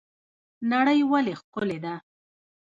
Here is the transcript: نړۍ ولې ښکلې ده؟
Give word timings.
نړۍ 0.71 0.99
ولې 1.11 1.33
ښکلې 1.39 1.77
ده؟ 1.83 1.93